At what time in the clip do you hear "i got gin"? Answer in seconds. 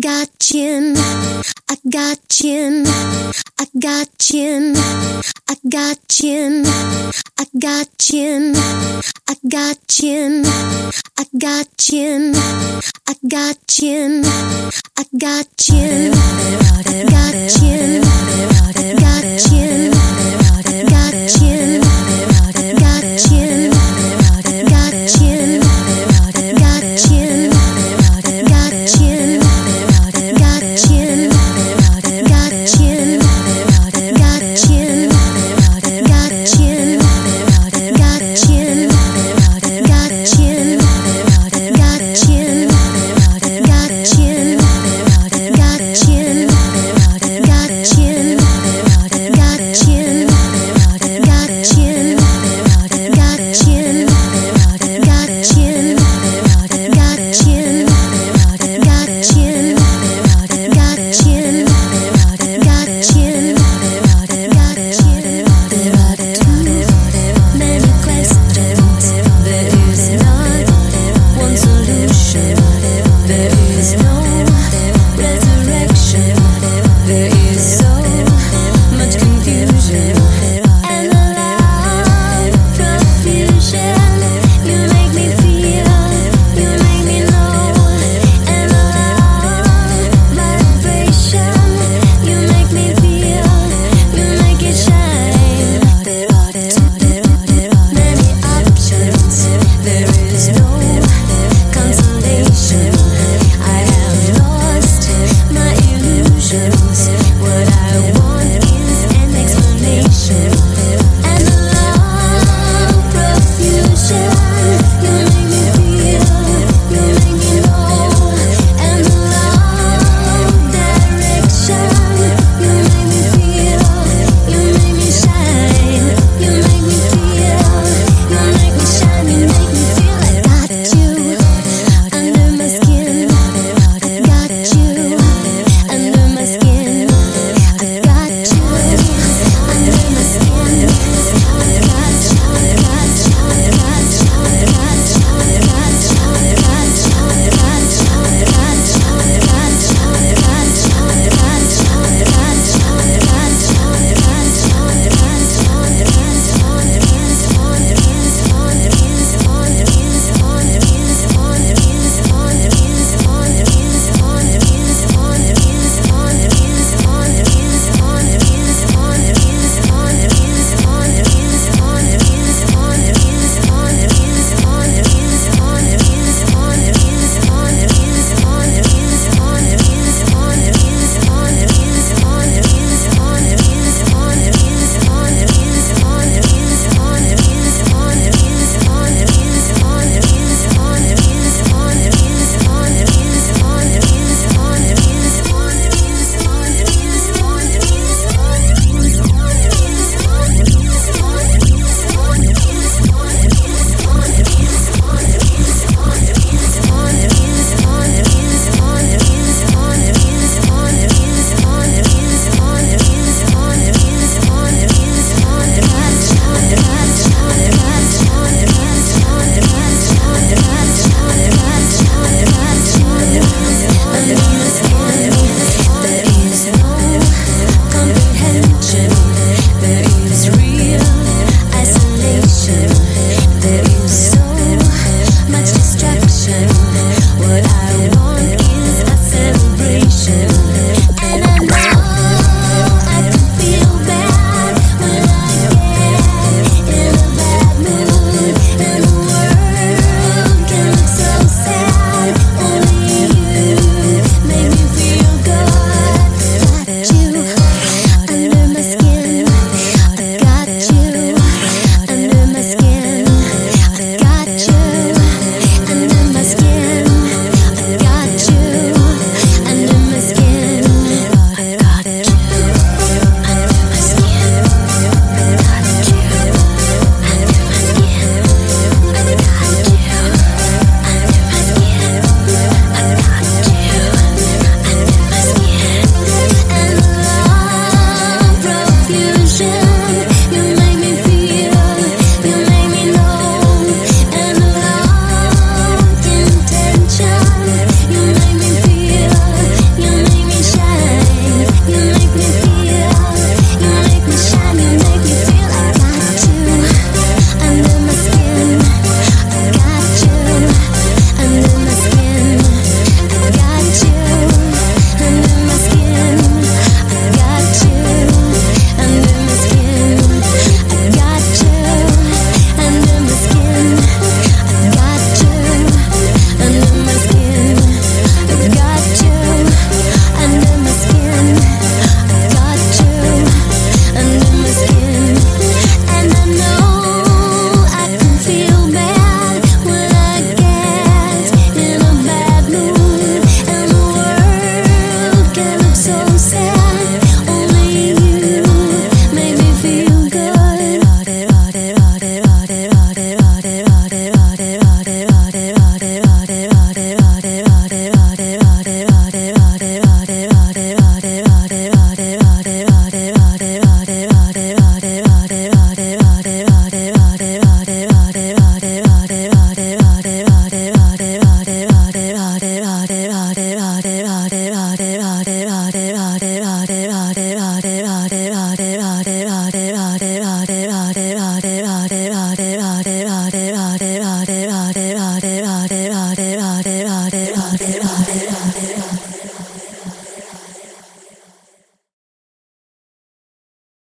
1.68-2.86, 2.86-4.76, 5.48-6.64, 7.38-8.54, 9.28-10.44, 11.18-12.34, 13.08-14.24, 14.98-16.12, 16.14-18.05